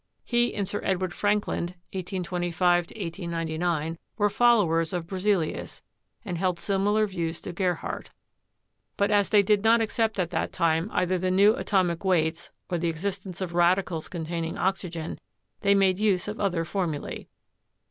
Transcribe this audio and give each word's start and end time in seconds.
He 0.23 0.55
and 0.55 0.67
Sir 0.67 0.81
Edward 0.83 1.11
Frankland 1.13 1.75
(1825 1.93 2.85
1899) 2.87 3.99
were 4.17 4.31
followers 4.31 4.93
of 4.93 5.05
Berzelius, 5.05 5.83
and 6.25 6.39
held 6.39 6.57
similar 6.59 7.05
views 7.05 7.39
to 7.41 7.53
Gerhardt, 7.53 8.09
but 8.97 9.11
as 9.11 9.29
they 9.29 9.43
did 9.43 9.63
not 9.63 9.79
accept 9.79 10.17
at 10.19 10.31
that 10.31 10.51
time 10.51 10.89
either 10.91 11.19
the 11.19 11.29
new 11.29 11.53
atomic 11.55 12.03
weights 12.03 12.49
or 12.67 12.79
the 12.79 12.89
existence 12.89 13.41
of 13.41 13.53
radicals 13.53 14.09
containing 14.09 14.57
oxygen, 14.57 15.19
they 15.59 15.75
made 15.75 15.99
use 15.99 16.27
of 16.27 16.39
other 16.39 16.65
formulae. 16.65 17.27